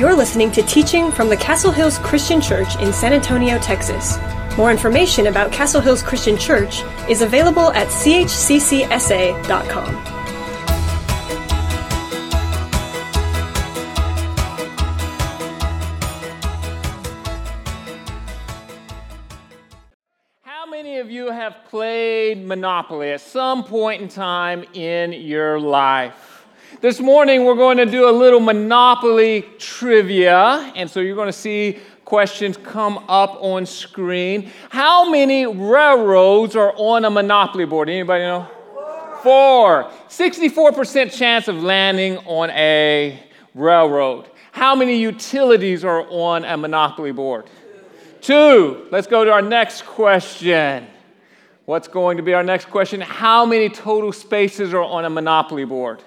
[0.00, 4.16] You're listening to teaching from the Castle Hills Christian Church in San Antonio, Texas.
[4.56, 8.24] More information about Castle Hills Christian Church is available at chccsa.com.
[20.40, 26.29] How many of you have played Monopoly at some point in time in your life?
[26.80, 31.32] This morning we're going to do a little Monopoly trivia, and so you're going to
[31.32, 34.50] see questions come up on screen.
[34.70, 37.90] How many railroads are on a Monopoly board?
[37.90, 38.48] Anybody know?
[39.22, 39.90] Four.
[40.08, 43.22] 64% chance of landing on a
[43.54, 44.30] railroad.
[44.52, 47.44] How many utilities are on a Monopoly board?
[48.22, 48.88] Two.
[48.90, 50.86] Let's go to our next question.
[51.66, 53.02] What's going to be our next question?
[53.02, 56.02] How many total spaces are on a Monopoly board?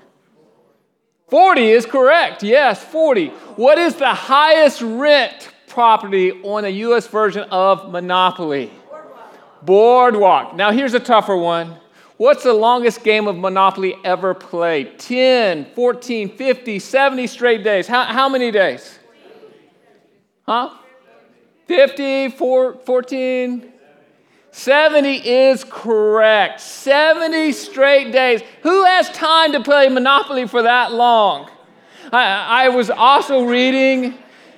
[1.34, 2.44] 40 is correct.
[2.44, 3.30] Yes, 40.
[3.55, 8.70] What is the highest rent property on a US version of Monopoly?
[8.88, 9.66] Boardwalk.
[9.66, 10.55] Boardwalk.
[10.55, 11.76] Now, here's a tougher one.
[12.18, 14.99] What's the longest game of Monopoly ever played?
[14.99, 17.88] 10, 14, 50, 70 straight days.
[17.88, 19.00] How, how many days?
[20.44, 20.70] Huh?
[21.66, 23.73] 50, 14,
[24.54, 26.62] 70 is correct.
[26.62, 28.41] 70 straight days.
[28.62, 31.49] Who has time to play Monopoly for that long?
[32.12, 34.13] I, I, was also reading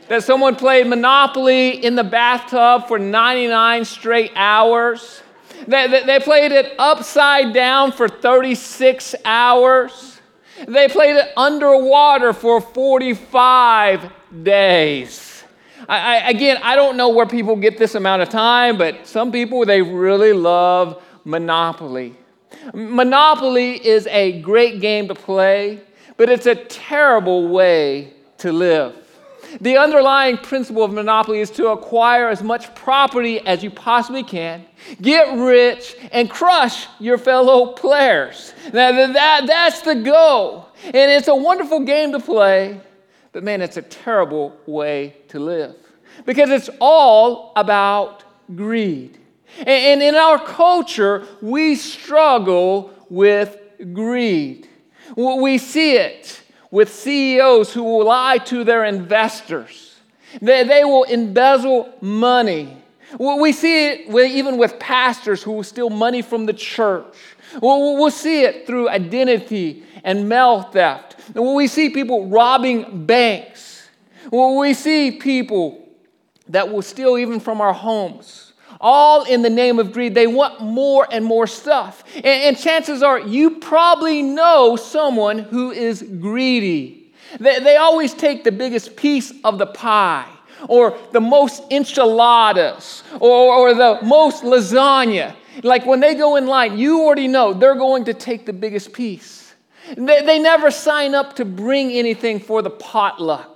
[0.10, 5.24] that someone played Monopoly in the bathtub for 99 straight hours.
[5.66, 10.20] They, they, they played it upside down for 36 hours.
[10.68, 14.12] They played it underwater for 45
[14.44, 15.35] days.
[15.88, 19.32] I, I, again, I don't know where people get this amount of time, but some
[19.32, 22.16] people, they really love Monopoly.
[22.74, 25.82] Monopoly is a great game to play,
[26.18, 28.96] but it's a terrible way to live.
[29.62, 34.66] The underlying principle of Monopoly is to acquire as much property as you possibly can,
[35.02, 38.54] get rich, and crush your fellow players.
[38.74, 40.68] Now, that, that's the goal.
[40.84, 42.82] And it's a wonderful game to play,
[43.32, 45.76] but man, it's a terrible way to live
[46.26, 48.24] because it's all about
[48.56, 49.18] greed.
[49.66, 53.58] And in our culture, we struggle with
[53.94, 54.68] greed.
[55.16, 59.96] We see it with CEOs who will lie to their investors,
[60.42, 62.82] they, they will embezzle money.
[63.18, 67.16] We see it even with pastors who will steal money from the church.
[67.62, 71.16] We'll, see it through identity and mail theft.
[71.34, 73.88] We see people robbing banks,
[74.32, 75.85] we see people
[76.50, 80.62] that will steal even from our homes, all in the name of greed, they want
[80.62, 82.04] more and more stuff.
[82.16, 87.14] And, and chances are you probably know someone who is greedy.
[87.40, 90.30] They, they always take the biggest piece of the pie
[90.70, 95.36] or the most enchiladas or, or, the most lasagna.
[95.64, 98.94] Like when they go in line, you already know they're going to take the biggest
[98.94, 99.54] piece.
[99.96, 103.55] They, they never sign up to bring anything for the potluck.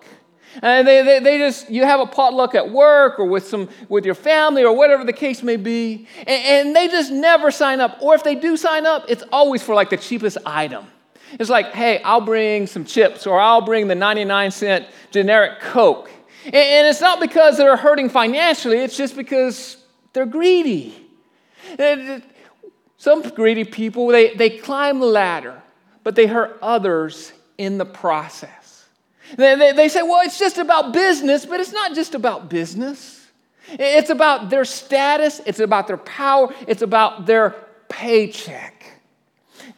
[0.61, 4.05] And they, they, they, just, you have a potluck at work or with, some, with
[4.05, 7.97] your family or whatever the case may be, and, and they just never sign up.
[8.01, 10.87] Or if they do sign up, it's always for like the cheapest item.
[11.33, 16.09] It's like, hey, I'll bring some chips or I'll bring the 99 cent generic Coke.
[16.45, 19.77] And, and it's not because they're hurting financially, it's just because
[20.13, 20.95] they're greedy.
[21.77, 22.19] Uh,
[22.97, 25.61] some greedy people, they, they climb the ladder
[26.03, 28.58] but they hurt others in the process.
[29.35, 33.27] They, they, they, say, well, it's just about business, but it's not just about business.
[33.71, 37.55] It's about their status, it's about their power, it's about their
[37.87, 38.85] paycheck.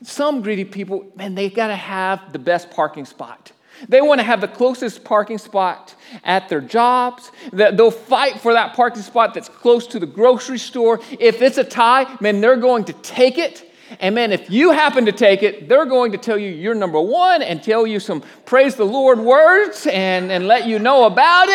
[0.04, 3.52] Some greedy people, man, they gotta have the best parking spot.
[3.90, 7.32] They want to have the closest parking spot at their jobs.
[7.52, 11.00] They'll fight for that parking spot that's close to the grocery store.
[11.20, 15.06] If it's a tie, man, they're going to take it and man, if you happen
[15.06, 18.24] to take it, they're going to tell you you're number one and tell you some
[18.46, 21.48] praise the Lord words and, and let you know about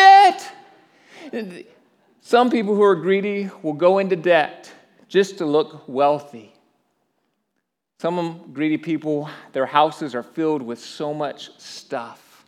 [1.33, 1.67] it.
[2.21, 4.71] Some people who are greedy will go into debt
[5.07, 6.53] just to look wealthy.
[7.99, 12.45] Some greedy people, their houses are filled with so much stuff.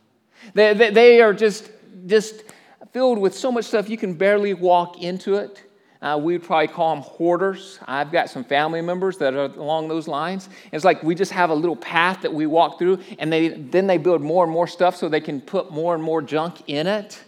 [0.53, 1.71] They, they, they are just,
[2.05, 2.43] just
[2.91, 5.63] filled with so much stuff you can barely walk into it.
[6.01, 7.77] Uh, we would probably call them hoarders.
[7.85, 10.47] I've got some family members that are along those lines.
[10.71, 13.85] It's like we just have a little path that we walk through, and they, then
[13.85, 16.87] they build more and more stuff so they can put more and more junk in
[16.87, 17.21] it.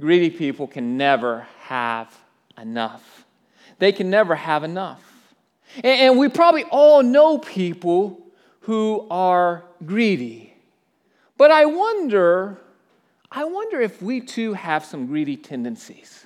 [0.00, 2.14] Greedy people can never have
[2.60, 3.26] enough.
[3.78, 5.02] They can never have enough.
[5.76, 8.20] And, and we probably all know people
[8.60, 10.54] who are greedy.
[11.36, 12.60] But I wonder
[13.36, 16.24] I wonder if we too have some greedy tendencies.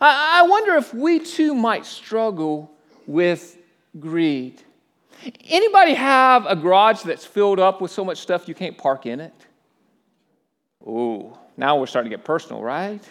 [0.00, 2.70] I, wonder if we too might struggle
[3.06, 3.56] with
[3.98, 4.62] greed.
[5.48, 9.20] Anybody have a garage that's filled up with so much stuff you can't park in
[9.20, 9.34] it?
[10.82, 13.02] Ooh, now we're starting to get personal, right?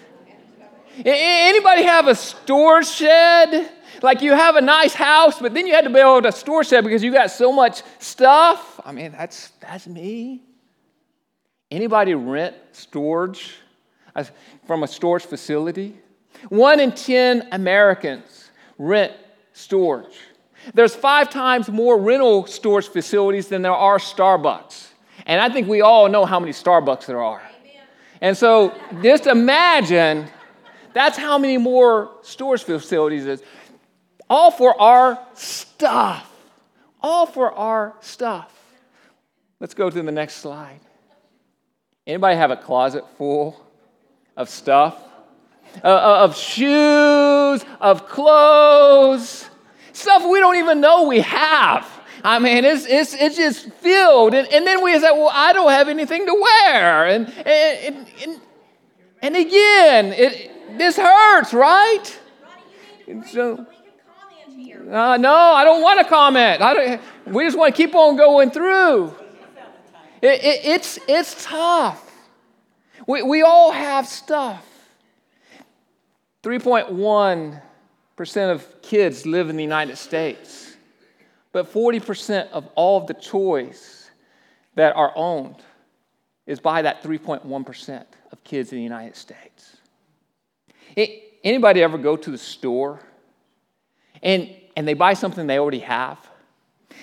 [1.05, 3.71] Anybody have a store shed?
[4.01, 6.83] Like you have a nice house, but then you had to build a store shed
[6.83, 8.79] because you got so much stuff.
[8.85, 10.43] I mean, that's that's me.
[11.69, 13.55] Anybody rent storage
[14.65, 15.99] from a storage facility?
[16.49, 19.13] One in 10 Americans rent
[19.53, 20.17] storage.
[20.73, 24.87] There's five times more rental storage facilities than there are Starbucks.
[25.25, 27.41] And I think we all know how many Starbucks there are.
[28.21, 30.27] And so just imagine
[30.93, 33.43] that's how many more storage facilities is.
[34.29, 36.31] All for our stuff.
[37.01, 38.51] All for our stuff.
[39.59, 40.79] Let's go to the next slide.
[42.05, 43.63] Anybody have a closet full
[44.35, 45.06] of stuff?
[45.83, 49.47] Uh, uh of shoes, of clothes,
[49.93, 51.87] stuff we don't even know we have.
[52.23, 54.33] I mean, it's, it's, it's just filled.
[54.33, 57.05] And, and then we say, well, I don't have anything to wear.
[57.07, 58.41] And, and, and,
[59.21, 62.19] and again, it, this hurts, right?
[63.27, 63.65] so,
[64.91, 66.61] uh, no, I don't want to comment.
[66.61, 67.01] I don't,
[67.33, 69.15] we just want to keep on going through.
[70.21, 72.03] It, it, it's, it's tough.
[73.05, 74.65] We, we all have stuff.
[76.47, 80.77] 3.1% of kids live in the United States,
[81.51, 84.09] but 40% of all of the toys
[84.75, 85.57] that are owned
[86.45, 89.75] is by that 3.1% of kids in the United States.
[91.43, 93.01] Anybody ever go to the store
[94.23, 96.17] and, and they buy something they already have?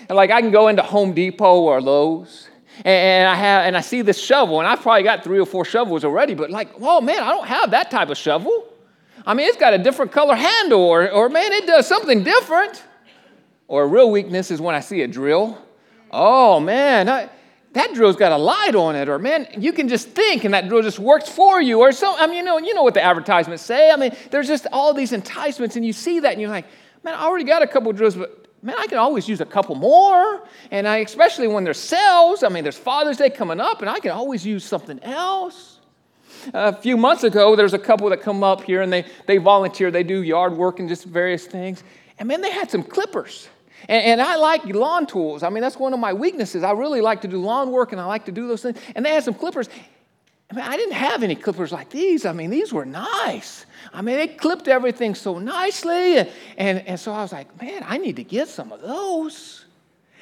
[0.09, 2.49] And like I can go into Home Depot or Lowe's
[2.83, 5.67] and I have and I see this shovel, and I've probably got three or four
[5.67, 8.64] shovels already, but like, oh man, I don't have that type of shovel.
[9.27, 12.85] I mean, it's got a different color handle, or, or man, it does something different.
[13.69, 15.59] Or a real weakness is when I see a drill.
[16.11, 17.31] Oh man, I,
[17.73, 20.69] that drill's got a light on it, or man, you can just think and that
[20.69, 22.15] drill just works for you, or so.
[22.17, 23.91] I mean, you know, you know what the advertisements say.
[23.91, 26.67] I mean, there's just all these enticements, and you see that, and you're like,
[27.03, 29.75] man, I already got a couple drills, but man, I can always use a couple
[29.75, 30.47] more.
[30.71, 34.01] And I, especially when there's sales, I mean, there's Father's Day coming up, and I
[34.01, 35.81] can always use something else.
[36.53, 39.91] A few months ago, there's a couple that come up here and they, they volunteer,
[39.91, 41.83] they do yard work and just various things.
[42.19, 43.49] And man, they had some clippers.
[43.89, 45.43] And, and, I like lawn tools.
[45.43, 46.63] I mean, that's one of my weaknesses.
[46.63, 48.79] I really like to do lawn work and I like to do those things.
[48.95, 49.69] And they had some clippers.
[50.51, 52.25] I mean, I didn't have any clippers like these.
[52.25, 53.67] I mean, these were nice.
[53.93, 56.19] I mean, they clipped everything so nicely.
[56.19, 59.65] And, and, and so I was like, man, I need to get some of those.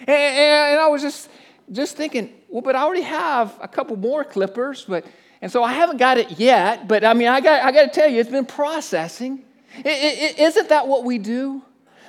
[0.00, 1.28] And, and, I was just,
[1.70, 5.04] just thinking, well, but I already have a couple more clippers, but
[5.42, 7.88] and so I haven't got it yet, but I mean, I got, I got to
[7.88, 9.44] tell you, it's been processing.
[9.84, 11.62] is isn't that what we do?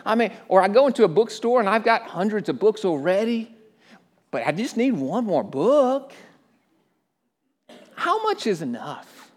[0.06, 3.54] I mean, or I go into a bookstore and I've got hundreds of books already,
[4.30, 6.14] but I just need one more book.
[7.96, 9.32] How much is enough?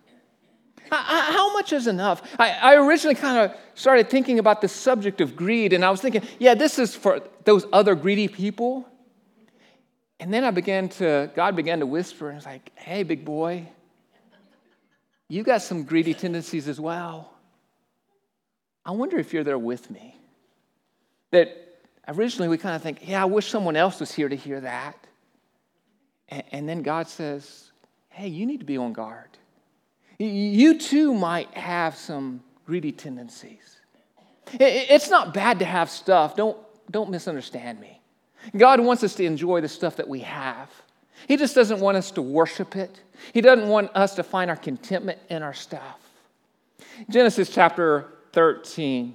[0.90, 2.22] How much is enough?
[2.38, 6.22] I, originally kind of started thinking about the subject of greed, and I was thinking,
[6.38, 8.86] yeah, this is for those other greedy people.
[10.20, 13.66] And then I began to, God began to whisper, and it's like, hey, big boy,
[15.28, 17.32] you got some greedy tendencies as well.
[18.84, 20.16] I wonder if you're there with me.
[21.32, 24.60] That originally we kind of think, yeah, I wish someone else was here to hear
[24.60, 24.96] that.
[26.28, 27.70] And, then God says,
[28.08, 29.28] hey, you need to be on guard.
[30.18, 33.76] You too might have some greedy tendencies.
[34.54, 36.34] It's not bad to have stuff.
[36.34, 36.56] Don't,
[36.90, 38.00] don't misunderstand me.
[38.56, 40.70] God wants us to enjoy the stuff that we have.
[41.28, 43.00] He just doesn't want us to worship it.
[43.32, 45.98] He doesn't want us to find our contentment in our stuff.
[47.08, 49.14] Genesis chapter 13.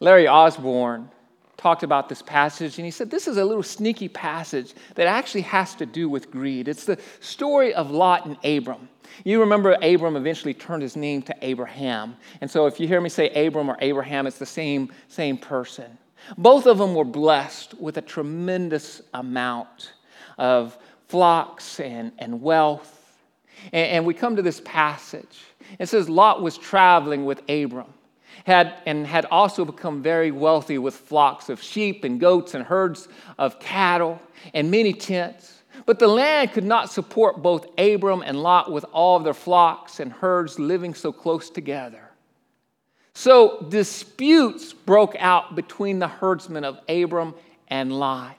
[0.00, 1.08] Larry Osborne
[1.56, 5.42] talked about this passage and he said this is a little sneaky passage that actually
[5.42, 6.66] has to do with greed.
[6.66, 8.88] It's the story of Lot and Abram.
[9.24, 12.16] You remember Abram eventually turned his name to Abraham.
[12.40, 15.98] And so if you hear me say Abram or Abraham, it's the same, same person.
[16.36, 19.92] Both of them were blessed with a tremendous amount
[20.38, 20.76] of
[21.08, 22.98] flocks and, and wealth.
[23.72, 25.40] And, and we come to this passage.
[25.78, 27.92] It says Lot was traveling with Abram.
[28.44, 33.06] Had, and had also become very wealthy with flocks of sheep and goats and herds
[33.38, 34.20] of cattle
[34.52, 35.62] and many tents.
[35.86, 40.00] But the land could not support both Abram and Lot with all of their flocks
[40.00, 42.10] and herds living so close together.
[43.14, 47.34] So disputes broke out between the herdsmen of Abram
[47.68, 48.36] and Lot.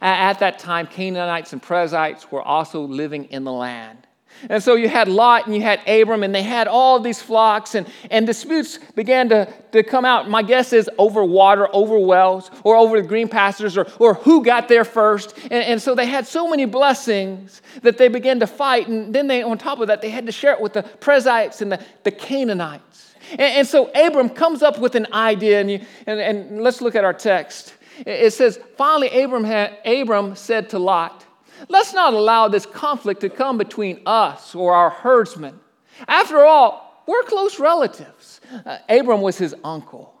[0.00, 4.06] At that time, Canaanites and Perizzites were also living in the land.
[4.50, 7.74] And so you had Lot and you had Abram, and they had all these flocks,
[7.74, 10.28] and, and disputes began to, to come out.
[10.28, 14.44] My guess is over water, over wells, or over the green pastures, or, or who
[14.44, 15.36] got there first.
[15.44, 18.88] And, and so they had so many blessings that they began to fight.
[18.88, 21.62] And then they, on top of that, they had to share it with the Perizzites
[21.62, 23.14] and the, the Canaanites.
[23.30, 26.94] And, and so Abram comes up with an idea, and, you, and, and let's look
[26.94, 27.72] at our text.
[28.04, 31.24] It says, Finally, Abram, had, Abram said to Lot,
[31.68, 35.58] Let's not allow this conflict to come between us or our herdsmen.
[36.06, 38.40] After all, we're close relatives.
[38.64, 40.12] Uh, Abram was his uncle.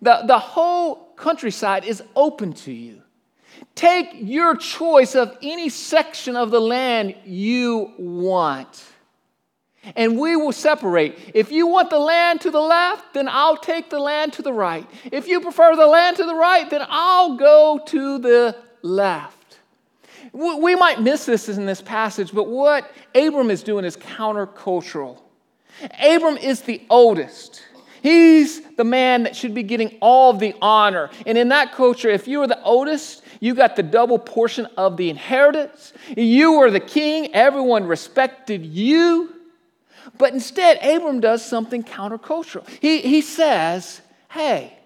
[0.00, 3.02] The, the whole countryside is open to you.
[3.74, 8.84] Take your choice of any section of the land you want,
[9.96, 11.18] and we will separate.
[11.34, 14.52] If you want the land to the left, then I'll take the land to the
[14.52, 14.88] right.
[15.10, 19.58] If you prefer the land to the right, then I'll go to the left.
[20.32, 25.20] We might miss this in this passage, but what Abram is doing is countercultural.
[26.00, 27.62] Abram is the oldest.
[28.02, 31.08] He's the man that should be getting all the honor.
[31.24, 34.96] And in that culture, if you were the oldest, you got the double portion of
[34.96, 35.92] the inheritance.
[36.16, 39.33] You were the king, everyone respected you.
[40.18, 42.68] But instead, Abram does something countercultural.
[42.80, 44.76] He, he says, Hey,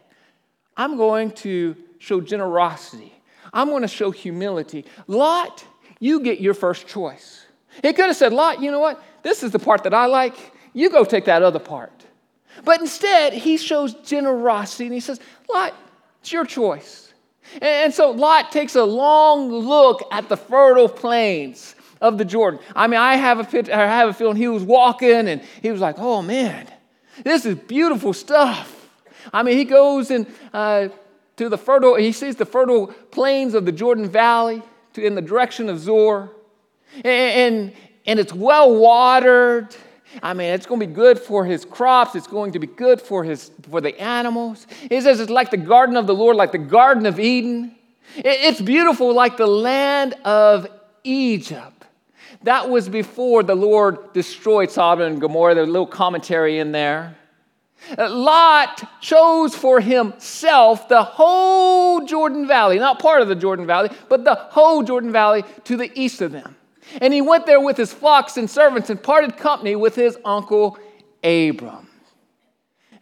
[0.76, 3.12] I'm going to show generosity.
[3.52, 4.84] I'm going to show humility.
[5.06, 5.64] Lot,
[6.00, 7.46] you get your first choice.
[7.82, 9.02] He could have said, Lot, you know what?
[9.22, 10.36] This is the part that I like.
[10.72, 11.92] You go take that other part.
[12.64, 15.74] But instead, he shows generosity and he says, Lot,
[16.20, 17.12] it's your choice.
[17.62, 22.60] And so Lot takes a long look at the fertile plains of the Jordan.
[22.74, 25.70] I mean, I have a, pit, I have a feeling he was walking and he
[25.70, 26.66] was like, oh man,
[27.24, 28.74] this is beautiful stuff.
[29.32, 30.88] I mean, he goes and uh,
[31.36, 34.62] to the fertile, he sees the fertile plains of the Jordan Valley
[34.94, 36.30] to, in the direction of Zoar.
[36.96, 37.72] And, and,
[38.06, 39.74] and it's well watered.
[40.22, 42.14] I mean, it's going to be good for his crops.
[42.14, 44.66] It's going to be good for, his, for the animals.
[44.88, 47.74] He says it's like the garden of the Lord, like the Garden of Eden.
[48.16, 50.66] It's beautiful, like the land of
[51.04, 51.77] Egypt.
[52.48, 55.54] That was before the Lord destroyed Sodom and Gomorrah.
[55.54, 57.14] There's a little commentary in there.
[57.98, 64.24] Lot chose for himself the whole Jordan Valley, not part of the Jordan Valley, but
[64.24, 66.56] the whole Jordan Valley to the east of them.
[67.02, 70.78] And he went there with his flocks and servants and parted company with his uncle
[71.22, 71.86] Abram.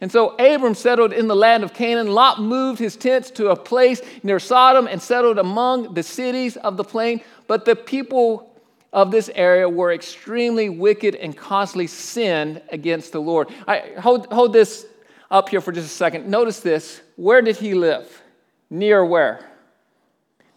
[0.01, 2.07] And so Abram settled in the land of Canaan.
[2.07, 6.75] Lot moved his tents to a place near Sodom and settled among the cities of
[6.75, 7.21] the plain.
[7.47, 8.53] But the people
[8.97, 13.47] of this area were extremely wicked and constantly sinned against the Lord.
[13.67, 14.87] I, hold, hold this
[15.29, 16.27] up here for just a second.
[16.27, 16.99] Notice this.
[17.15, 18.23] Where did he live?
[18.71, 19.47] Near where?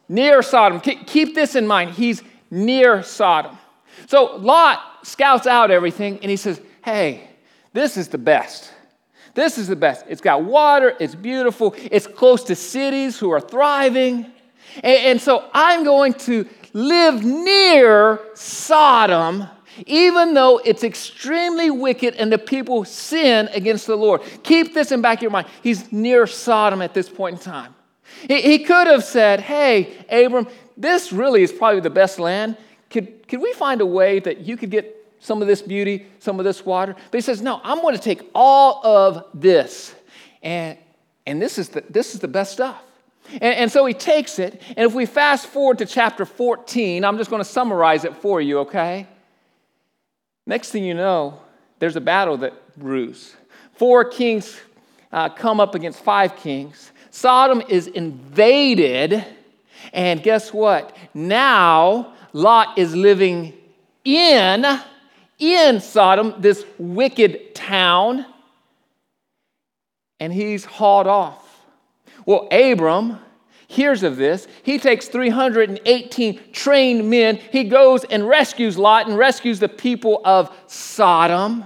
[0.08, 0.80] Near Sodom.
[0.80, 1.90] Keep this in mind.
[1.90, 3.58] He's near Sodom.
[4.06, 7.28] So Lot scouts out everything and he says, Hey,
[7.74, 8.72] this is the best.
[9.34, 10.06] This is the best.
[10.08, 14.24] It's got water, it's beautiful, it's close to cities who are thriving.
[14.76, 19.46] And, and so I'm going to live near Sodom,
[19.86, 24.22] even though it's extremely wicked and the people sin against the Lord.
[24.42, 25.46] Keep this in back of your mind.
[25.62, 27.74] He's near Sodom at this point in time.
[28.28, 32.56] He, he could have said, Hey, Abram, this really is probably the best land.
[32.90, 36.38] Could, could we find a way that you could get some of this beauty, some
[36.38, 36.94] of this water?
[37.10, 39.94] But he says, No, I'm going to take all of this.
[40.42, 40.76] And,
[41.26, 42.82] and this, is the, this is the best stuff.
[43.34, 47.16] And, and, so he takes it, and if we fast forward to chapter 14, I'm
[47.16, 49.06] just going to summarize it for you, okay?
[50.46, 51.40] Next thing you know,
[51.78, 53.34] there's a battle that brews.
[53.74, 54.58] Four kings
[55.12, 56.92] uh, come up against five kings.
[57.10, 59.24] Sodom is invaded,
[59.92, 60.96] and guess what?
[61.14, 63.54] Now Lot is living
[64.04, 64.80] in
[65.40, 68.26] in Sodom, this wicked town,
[70.20, 71.49] and he's hauled off.
[72.30, 73.18] Well, Abram
[73.66, 74.46] hears of this.
[74.62, 77.40] He takes 318 trained men.
[77.50, 81.64] He goes and rescues Lot and rescues the people of Sodom.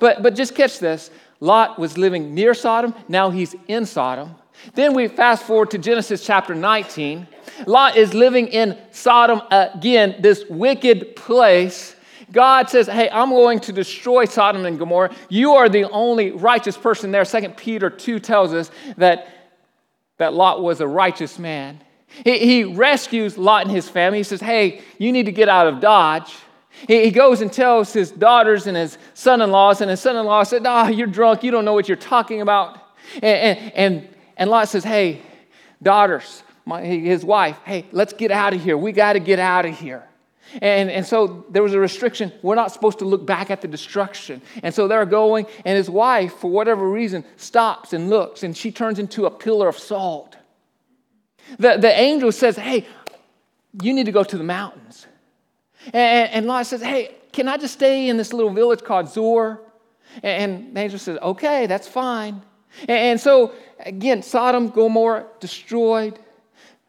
[0.00, 4.34] But, but just catch this Lot was living near Sodom, now he's in Sodom.
[4.74, 7.28] Then we fast forward to Genesis chapter 19.
[7.68, 11.94] Lot is living in Sodom again, this wicked place.
[12.32, 15.14] God says, Hey, I'm going to destroy Sodom and Gomorrah.
[15.28, 17.24] You are the only righteous person there.
[17.24, 19.41] Second Peter 2 tells us that
[20.22, 21.80] that Lot was a righteous man.
[22.24, 24.18] He, he rescues Lot and his family.
[24.18, 26.32] He says, Hey, you need to get out of Dodge.
[26.86, 30.16] He, he goes and tells his daughters and his son in laws, and his son
[30.16, 31.42] in law said, Ah, oh, you're drunk.
[31.42, 32.78] You don't know what you're talking about.
[33.16, 35.22] And, and, and, and Lot says, Hey,
[35.82, 38.78] daughters, my, his wife, hey, let's get out of here.
[38.78, 40.06] We got to get out of here.
[40.60, 42.32] And, and so there was a restriction.
[42.42, 44.42] We're not supposed to look back at the destruction.
[44.62, 48.70] And so they're going, and his wife, for whatever reason, stops and looks, and she
[48.70, 50.36] turns into a pillar of salt.
[51.58, 52.86] The, the angel says, Hey,
[53.80, 55.06] you need to go to the mountains.
[55.86, 59.60] And, and Lot says, Hey, can I just stay in this little village called Zoar?
[60.22, 62.42] And the angel says, Okay, that's fine.
[62.88, 66.18] And so, again, Sodom, Gomorrah destroyed.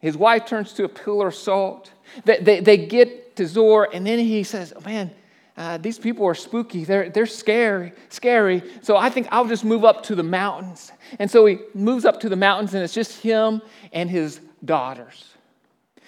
[0.00, 1.90] His wife turns to a pillar of salt.
[2.24, 5.10] They, they, they get to Zoar, and then he says, oh, Man,
[5.56, 6.84] uh, these people are spooky.
[6.84, 8.62] They're, they're scary, scary.
[8.82, 10.90] So I think I'll just move up to the mountains.
[11.18, 13.62] And so he moves up to the mountains, and it's just him
[13.92, 15.24] and his daughters.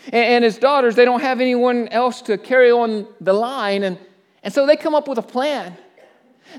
[0.06, 3.85] And, and his daughters, they don't have anyone else to carry on the line.
[3.85, 3.99] And,
[4.42, 5.76] and so they come up with a plan.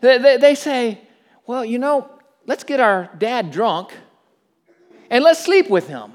[0.01, 1.01] They, they, they say,
[1.45, 2.09] Well, you know,
[2.45, 3.93] let's get our dad drunk
[5.09, 6.13] and let's sleep with him.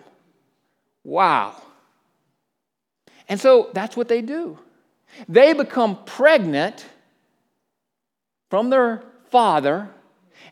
[1.04, 1.60] Wow.
[3.32, 4.58] And so that's what they do.
[5.26, 6.84] They become pregnant
[8.50, 9.88] from their father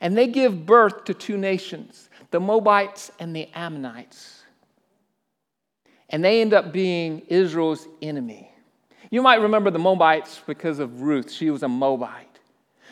[0.01, 4.45] and they give birth to two nations the Moabites and the Ammonites.
[6.09, 8.51] And they end up being Israel's enemy.
[9.11, 11.31] You might remember the Moabites because of Ruth.
[11.31, 12.39] She was a Moabite.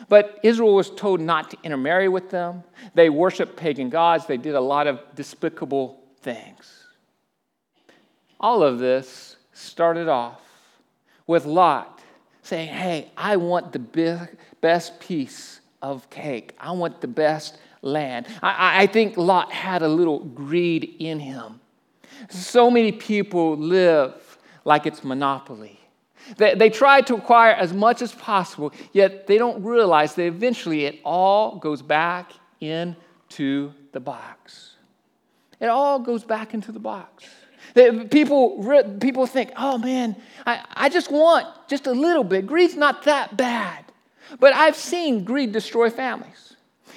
[0.07, 2.63] But Israel was told not to intermarry with them.
[2.93, 4.27] They worshiped pagan gods.
[4.27, 6.85] They did a lot of despicable things.
[8.39, 10.41] All of this started off
[11.27, 12.01] with Lot
[12.43, 14.29] saying, Hey, I want the
[14.61, 16.55] best piece of cake.
[16.59, 18.27] I want the best land.
[18.41, 21.59] I, I think Lot had a little greed in him.
[22.29, 25.79] So many people live like it's monopoly.
[26.37, 30.85] They, they try to acquire as much as possible, yet they don't realize that eventually
[30.85, 34.75] it all goes back into the box.
[35.59, 37.25] It all goes back into the box.
[38.09, 42.47] People, people think, oh man, I, I just want just a little bit.
[42.47, 43.85] Greed's not that bad.
[44.39, 46.55] But I've seen greed destroy families.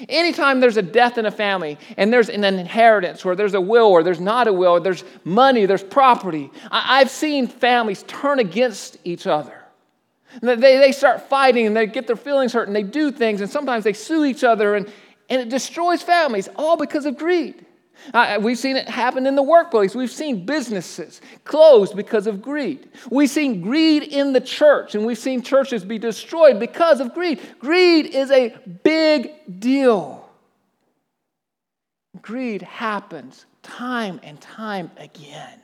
[0.09, 3.87] Anytime there's a death in a family and there's an inheritance or there's a will
[3.88, 8.38] or there's not a will, or there's money, there's property, I, have seen families turn
[8.38, 9.55] against each other.
[10.40, 13.51] They, they start fighting and they get their feelings hurt and they do things and
[13.51, 14.90] sometimes they sue each other and,
[15.29, 17.66] and it destroys families all because of greed.
[18.12, 19.95] Uh, we've seen it happen in the workplace.
[19.95, 22.88] We've seen businesses closed because of greed.
[23.11, 27.41] We've seen greed in the church, and we've seen churches be destroyed because of greed.
[27.59, 30.29] Greed is a big deal.
[32.21, 35.61] Greed happens time and time again.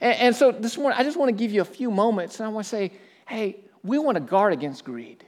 [0.00, 2.46] And, and so this morning, I just want to give you a few moments, and
[2.46, 2.92] I want to say,
[3.26, 5.24] hey, we want to guard against greed.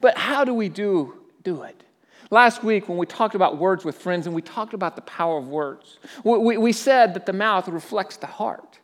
[0.00, 1.82] But how do we do, do it?
[2.30, 5.38] Last week, when we talked about words with friends and we talked about the power
[5.38, 8.78] of words, we, we said that the mouth reflects the heart.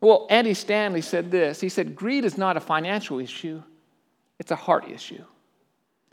[0.00, 3.62] Well, Andy Stanley said this he said, Greed is not a financial issue,
[4.38, 5.24] it's a heart issue.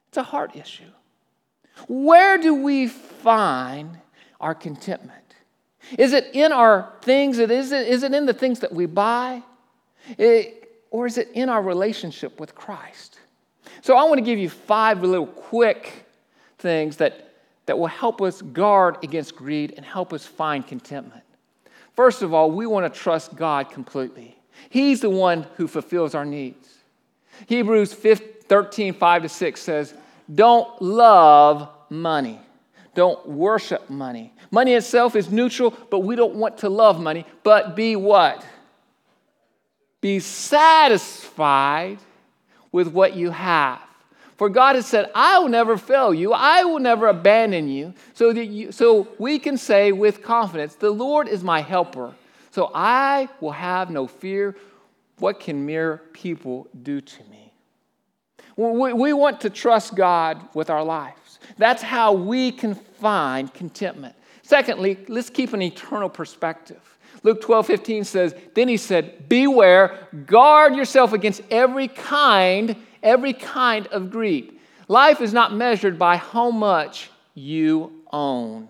[0.10, 0.92] It's a heart issue.
[1.88, 3.98] Where do we find
[4.40, 5.36] our contentment?
[5.98, 7.40] Is it in our things?
[7.40, 9.42] Is it, is it in the things that we buy?
[10.18, 13.20] It, or is it in our relationship with Christ?
[13.82, 16.06] So I want to give you five little quick
[16.64, 17.36] things that,
[17.68, 21.24] that will help us guard against greed and help us find contentment.
[21.96, 24.36] First of all, we want to trust God completely.
[24.70, 26.68] He's the one who fulfills our needs.
[27.46, 29.94] Hebrews 13, 5 to 6 says,
[30.34, 32.40] Don't love money.
[32.96, 34.34] Don't worship money.
[34.50, 38.46] Money itself is neutral, but we don't want to love money, but be what?
[40.00, 41.98] Be satisfied
[42.72, 43.82] with what you have.
[44.38, 48.34] For God has said, I will never fail you, I will never abandon you, so
[48.34, 52.14] that you, so we can say with confidence, The Lord is my helper.
[52.52, 54.56] So I will have no fear.
[55.18, 57.54] What can mere people do to me?
[58.56, 61.40] We, we want to trust God with our lives.
[61.58, 64.16] That's how we can find contentment.
[64.44, 66.82] Secondly, let's keep an eternal perspective.
[67.24, 73.88] Luke 12, 15 says, Then he said, Beware, guard yourself against every kind every kind
[73.88, 74.60] of greed.
[74.88, 78.70] Life is not measured by how much you own.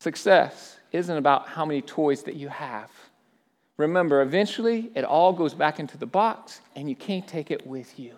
[0.00, 2.90] Success isn't about how many toys that you have.
[3.76, 7.98] Remember, eventually it all goes back into the box and you can't take it with
[7.98, 8.14] you.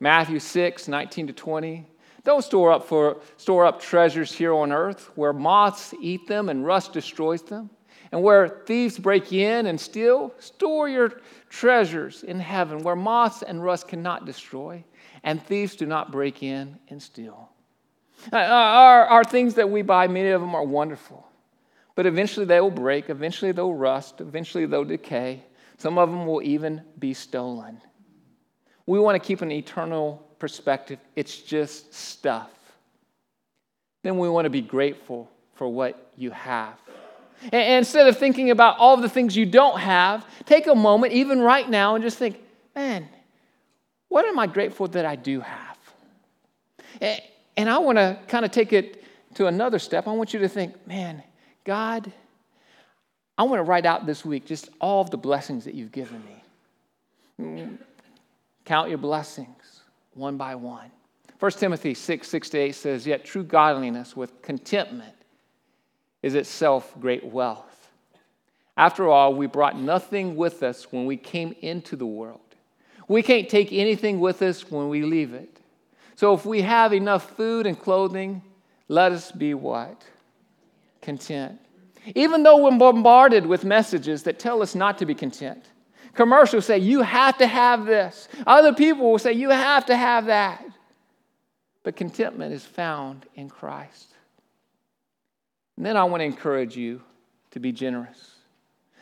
[0.00, 1.86] Matthew 6, 19 to 20.
[2.24, 6.64] Don't store up, for, store up treasures here on earth where moths eat them and
[6.66, 7.70] rust destroys them,
[8.12, 10.32] and where thieves break in and steal.
[10.38, 14.82] Store your treasures in heaven where moths and rust cannot destroy,
[15.22, 17.50] and thieves do not break in and steal.
[18.32, 21.26] Our, our things that we buy, many of them are wonderful,
[21.94, 25.42] but eventually they will break, eventually they'll rust, eventually they'll decay.
[25.76, 27.80] Some of them will even be stolen.
[28.86, 30.98] We want to keep an eternal perspective.
[31.14, 32.50] It's just stuff.
[34.02, 36.78] Then we want to be grateful for what you have.
[37.42, 41.40] And instead of thinking about all the things you don't have, take a moment, even
[41.40, 42.38] right now, and just think,
[42.74, 43.08] man,
[44.08, 45.78] what am I grateful that I do have?
[47.56, 50.08] And I want to kind of take it to another step.
[50.08, 51.22] I want you to think, man,
[51.64, 52.10] God,
[53.36, 56.22] I want to write out this week just all of the blessings that you've given
[56.24, 57.68] me.
[58.64, 59.82] Count your blessings
[60.14, 60.90] one by one.
[61.38, 65.14] 1 Timothy 6 6 to 8 says, Yet true godliness with contentment
[66.22, 67.90] is itself great wealth.
[68.76, 72.40] After all, we brought nothing with us when we came into the world.
[73.08, 75.58] We can't take anything with us when we leave it.
[76.14, 78.42] So if we have enough food and clothing,
[78.88, 80.04] let us be what?
[81.00, 81.58] Content.
[82.14, 85.64] Even though we're bombarded with messages that tell us not to be content.
[86.14, 88.28] Commercials say, you have to have this.
[88.46, 90.64] Other people will say, you have to have that.
[91.82, 94.14] But contentment is found in Christ.
[95.78, 97.00] And then I want to encourage you
[97.52, 98.32] to be generous.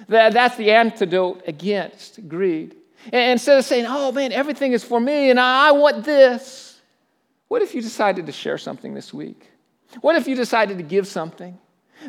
[0.09, 2.77] That, that's the antidote against greed.
[3.07, 6.79] And instead of saying, oh man, everything is for me and I want this,
[7.49, 9.49] what if you decided to share something this week?
[10.03, 11.59] What if you decided to give something?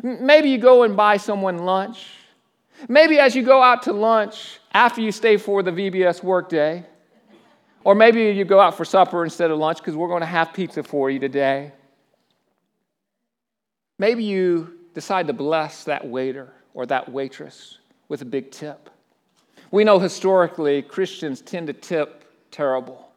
[0.02, 2.06] Maybe you go and buy someone lunch.
[2.90, 6.84] Maybe as you go out to lunch after you stay for the VBS workday,
[7.84, 10.52] or maybe you go out for supper instead of lunch because we're going to have
[10.52, 11.72] pizza for you today.
[13.98, 18.90] Maybe you decide to bless that waiter or that waitress with a big tip.
[19.70, 23.10] We know historically Christians tend to tip terrible.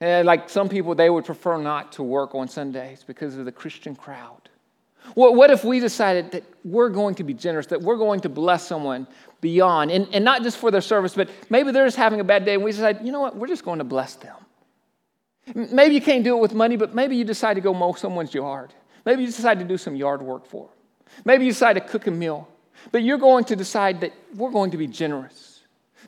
[0.00, 3.52] And like some people, they would prefer not to work on Sundays because of the
[3.52, 4.48] Christian crowd.
[5.14, 8.66] What if we decided that we're going to be generous, that we're going to bless
[8.66, 9.06] someone
[9.40, 12.44] beyond, and, and not just for their service, but maybe they're just having a bad
[12.44, 14.36] day, and we decide, you know what, we're just going to bless them.
[15.54, 18.34] Maybe you can't do it with money, but maybe you decide to go mow someone's
[18.34, 18.74] yard.
[19.04, 20.74] Maybe you decide to do some yard work for them.
[21.24, 22.48] Maybe you decide to cook a meal.
[22.92, 25.60] But you're going to decide that we're going to be generous.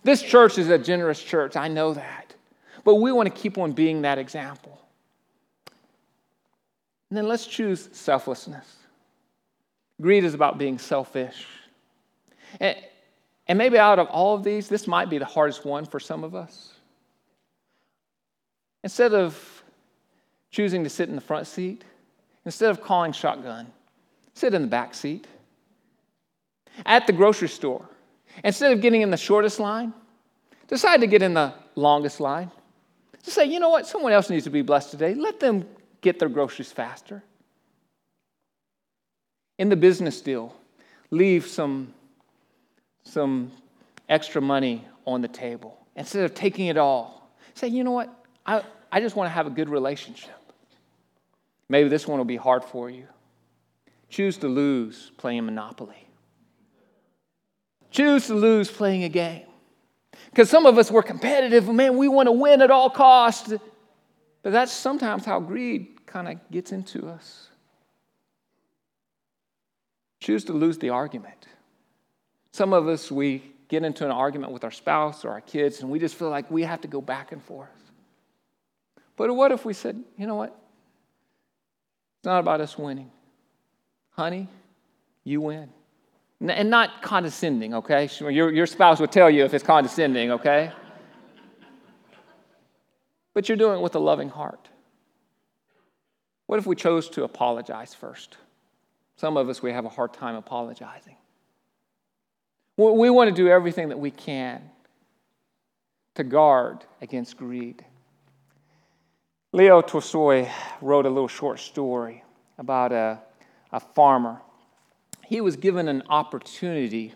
[0.03, 1.57] This church is a generous church.
[1.57, 2.35] I know that.
[2.85, 4.81] But we want to keep on being that example.
[7.11, 8.77] And then let's choose selflessness.
[10.01, 11.45] Greed is about being selfish.
[12.61, 12.77] And,
[13.47, 16.25] and maybe out of all of these, this might be the hardest one for some
[16.25, 16.73] of us.
[18.83, 19.63] Instead of
[20.51, 21.85] choosing to sit in the front seat,
[22.45, 23.67] instead of calling shotgun,
[24.35, 25.27] sit in the back seat.
[26.87, 27.85] At the grocery store,
[28.45, 29.93] instead of getting in the shortest line,
[30.69, 32.51] decide to get in the longest line.
[33.23, 35.15] Just say, you know what, someone else needs to be blessed today.
[35.15, 35.67] Let them
[36.01, 37.23] get their groceries faster.
[39.59, 40.55] In the business deal,
[41.11, 41.93] leave some,
[43.05, 43.53] some
[44.09, 45.77] extra money on the table.
[45.97, 48.09] Instead of taking it all, say, you know what,
[48.47, 50.40] I, I just want to have a good relationship.
[51.71, 53.07] Maybe this one will be hard for you.
[54.09, 56.09] Choose to lose playing Monopoly.
[57.93, 59.47] Choose to lose playing a game.
[60.31, 61.69] Because some of us, we're competitive.
[61.69, 63.55] Man, we want to win at all costs.
[64.43, 67.49] But that's sometimes how greed kind of gets into us.
[70.19, 71.47] Choose to lose the argument.
[72.51, 75.89] Some of us, we get into an argument with our spouse or our kids, and
[75.89, 77.69] we just feel like we have to go back and forth.
[79.17, 80.57] But what if we said, you know what?
[82.21, 83.11] It's not about us winning.
[84.11, 84.47] Honey,
[85.25, 85.71] you win.
[86.39, 88.11] And not condescending, okay?
[88.21, 90.71] Your, your spouse will tell you if it's condescending, okay?
[93.33, 94.69] But you're doing it with a loving heart.
[96.45, 98.37] What if we chose to apologize first?
[99.17, 101.17] Some of us, we have a hard time apologizing.
[102.77, 104.63] We want to do everything that we can
[106.17, 107.83] to guard against greed.
[109.53, 110.49] Leo Tolstoy
[110.81, 112.23] wrote a little short story
[112.57, 113.19] about a,
[113.73, 114.41] a farmer.
[115.27, 117.15] He was given an opportunity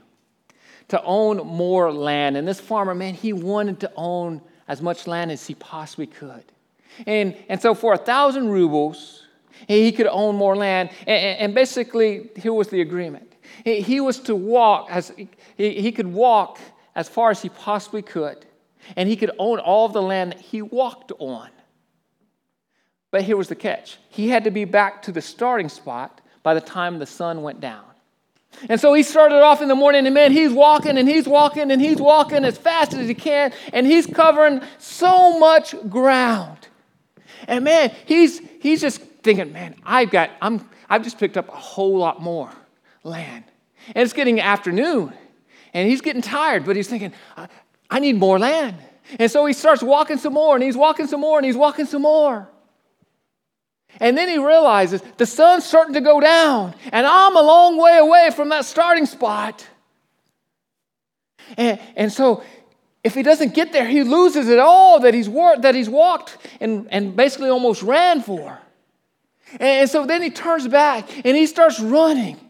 [0.88, 2.37] to own more land.
[2.37, 6.42] And this farmer, man, he wanted to own as much land as he possibly could.
[7.07, 9.23] And, and so for a thousand rubles,
[9.68, 10.90] he could own more land.
[11.07, 13.33] And, and basically, here was the agreement.
[13.64, 16.59] He, he was to walk as he, he could walk
[16.97, 18.44] as far as he possibly could.
[18.97, 21.49] And he could own all of the land that he walked on.
[23.14, 26.53] But here was the catch he had to be back to the starting spot by
[26.53, 27.85] the time the sun went down.
[28.68, 31.70] And so he started off in the morning, and man, he's walking and he's walking
[31.70, 36.66] and he's walking as fast as he can, and he's covering so much ground.
[37.46, 41.57] And man, he's he's just thinking, man, I've got, I'm I've just picked up a
[41.57, 42.50] whole lot more
[43.05, 43.44] land.
[43.94, 45.12] And it's getting afternoon.
[45.72, 47.46] and he's getting tired, but he's thinking, I,
[47.88, 48.77] I need more land.
[49.20, 51.87] And so he starts walking some more, and he's walking some more, and he's walking
[51.87, 52.48] some more.
[54.00, 57.98] And then he realizes the sun's starting to go down, and I'm a long way
[57.98, 59.66] away from that starting spot.
[61.57, 62.42] And, and so,
[63.04, 66.38] if he doesn't get there, he loses it all that he's, wor- that he's walked
[66.59, 68.59] and, and basically almost ran for.
[69.52, 72.40] And, and so then he turns back and he starts running.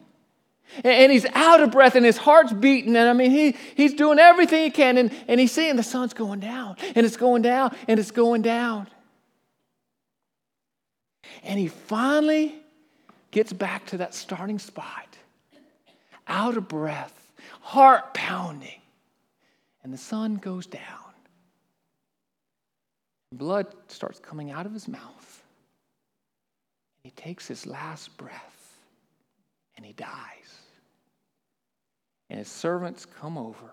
[0.77, 2.95] And, and he's out of breath and his heart's beating.
[2.95, 4.97] And I mean, he, he's doing everything he can.
[4.97, 8.43] And, and he's seeing the sun's going down and it's going down and it's going
[8.43, 8.87] down.
[11.43, 12.55] And he finally
[13.31, 15.17] gets back to that starting spot,
[16.27, 18.81] out of breath, heart pounding.
[19.83, 20.81] And the sun goes down.
[23.33, 25.43] Blood starts coming out of his mouth.
[27.03, 28.79] He takes his last breath
[29.77, 30.61] and he dies.
[32.31, 33.71] And his servants come over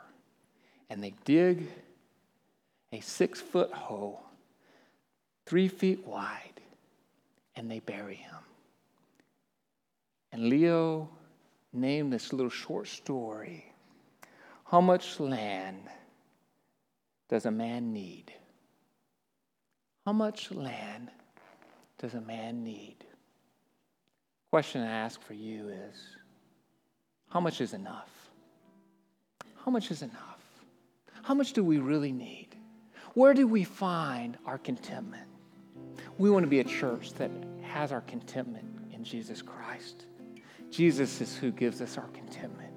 [0.89, 1.67] and they dig
[2.91, 4.21] a six foot hole,
[5.45, 6.59] three feet wide,
[7.55, 8.35] and they bury him.
[10.31, 11.09] And Leo
[11.73, 13.73] named this little short story
[14.65, 15.89] How much land
[17.29, 18.33] does a man need?
[20.05, 21.09] How much land
[21.97, 22.97] does a man need?
[24.49, 26.17] Question I ask for you is
[27.29, 28.09] how much is enough?
[29.63, 30.41] How much is enough?
[31.23, 32.49] How much do we really need?
[33.13, 35.30] Where do we find our contentment?
[36.21, 37.31] We want to be a church that
[37.63, 40.05] has our contentment in Jesus Christ.
[40.69, 42.70] Jesus is who gives us our contentment.